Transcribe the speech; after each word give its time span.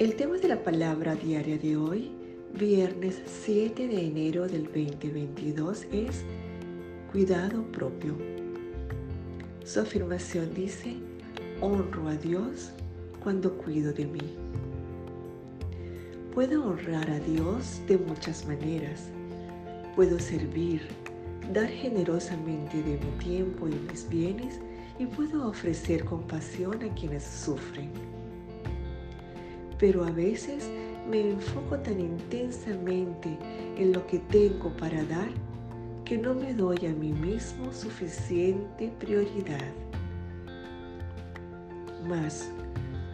El 0.00 0.14
tema 0.16 0.38
de 0.38 0.48
la 0.48 0.64
palabra 0.64 1.14
diaria 1.14 1.58
de 1.58 1.76
hoy, 1.76 2.10
viernes 2.54 3.20
7 3.44 3.86
de 3.86 4.06
enero 4.06 4.48
del 4.48 4.64
2022, 4.64 5.84
es 5.92 6.24
cuidado 7.12 7.62
propio. 7.64 8.16
Su 9.62 9.80
afirmación 9.80 10.54
dice, 10.54 10.96
honro 11.60 12.08
a 12.08 12.14
Dios 12.14 12.70
cuando 13.22 13.58
cuido 13.58 13.92
de 13.92 14.06
mí. 14.06 14.38
Puedo 16.32 16.64
honrar 16.64 17.10
a 17.10 17.20
Dios 17.20 17.82
de 17.86 17.98
muchas 17.98 18.46
maneras. 18.46 19.10
Puedo 19.94 20.18
servir, 20.18 20.80
dar 21.52 21.68
generosamente 21.68 22.82
de 22.82 22.96
mi 22.96 23.10
tiempo 23.22 23.68
y 23.68 23.74
mis 23.90 24.08
bienes 24.08 24.60
y 24.98 25.04
puedo 25.04 25.46
ofrecer 25.46 26.06
compasión 26.06 26.82
a 26.82 26.94
quienes 26.94 27.22
sufren. 27.22 28.19
Pero 29.80 30.04
a 30.04 30.10
veces 30.10 30.68
me 31.10 31.30
enfoco 31.30 31.78
tan 31.78 31.98
intensamente 31.98 33.36
en 33.76 33.92
lo 33.92 34.06
que 34.06 34.18
tengo 34.18 34.70
para 34.76 35.02
dar 35.04 35.30
que 36.04 36.18
no 36.18 36.34
me 36.34 36.52
doy 36.52 36.86
a 36.86 36.92
mí 36.92 37.12
mismo 37.12 37.72
suficiente 37.72 38.92
prioridad. 39.00 39.72
Mas 42.06 42.50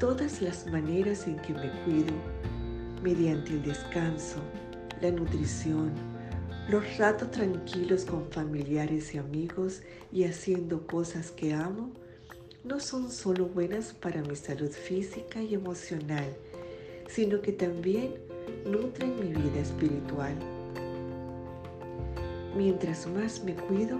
todas 0.00 0.42
las 0.42 0.66
maneras 0.66 1.26
en 1.26 1.36
que 1.36 1.54
me 1.54 1.70
cuido, 1.84 2.14
mediante 3.02 3.52
el 3.52 3.62
descanso, 3.62 4.40
la 5.00 5.10
nutrición, 5.10 5.92
los 6.68 6.98
ratos 6.98 7.30
tranquilos 7.30 8.04
con 8.04 8.28
familiares 8.30 9.14
y 9.14 9.18
amigos 9.18 9.82
y 10.10 10.24
haciendo 10.24 10.86
cosas 10.86 11.30
que 11.30 11.52
amo, 11.54 11.92
no 12.64 12.80
son 12.80 13.10
solo 13.12 13.46
buenas 13.46 13.92
para 13.92 14.22
mi 14.22 14.34
salud 14.34 14.70
física 14.70 15.40
y 15.40 15.54
emocional, 15.54 16.36
sino 17.08 17.40
que 17.40 17.52
también 17.52 18.14
nutren 18.64 19.14
mi 19.20 19.28
vida 19.28 19.60
espiritual. 19.60 20.34
Mientras 22.56 23.06
más 23.06 23.42
me 23.44 23.54
cuido, 23.54 23.98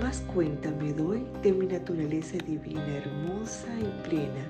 más 0.00 0.20
cuenta 0.32 0.70
me 0.70 0.92
doy 0.92 1.26
de 1.42 1.52
mi 1.52 1.66
naturaleza 1.66 2.38
divina 2.46 2.96
hermosa 2.96 3.68
y 3.80 4.08
plena 4.08 4.46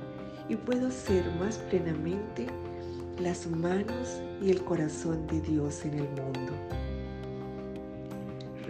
y 0.48 0.56
puedo 0.56 0.90
ser 0.90 1.24
más 1.40 1.58
plenamente 1.70 2.46
las 3.20 3.46
manos 3.46 4.20
y 4.42 4.50
el 4.50 4.62
corazón 4.64 5.26
de 5.26 5.40
Dios 5.40 5.84
en 5.84 5.94
el 5.94 6.08
mundo 6.08 6.52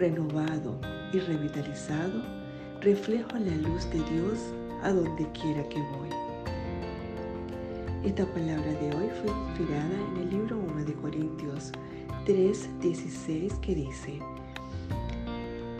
renovado 0.01 0.79
y 1.13 1.19
revitalizado, 1.19 2.23
reflejo 2.81 3.33
la 3.33 3.55
luz 3.57 3.87
de 3.91 4.01
Dios 4.11 4.39
a 4.81 4.91
donde 4.91 5.27
quiera 5.31 5.67
que 5.69 5.79
voy. 5.79 6.30
Esta 8.03 8.25
palabra 8.25 8.65
de 8.65 8.95
hoy 8.95 9.09
fue 9.21 9.31
inspirada 9.31 9.93
en 10.09 10.21
el 10.21 10.29
libro 10.31 10.57
1 10.57 10.85
de 10.85 10.93
Corintios 10.95 11.71
3:16 12.25 13.59
que 13.59 13.75
dice, 13.75 14.17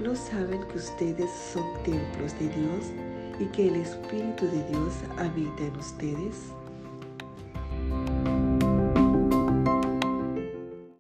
¿no 0.04 0.16
saben 0.16 0.62
que 0.68 0.78
ustedes 0.78 1.32
son 1.52 1.66
templos 1.84 2.38
de 2.38 2.48
Dios 2.50 2.92
y 3.40 3.46
que 3.46 3.70
el 3.70 3.78
Espíritu 3.78 4.46
de 4.46 4.64
Dios 4.70 4.94
habita 5.18 5.66
en 5.66 5.76
ustedes? 5.78 6.54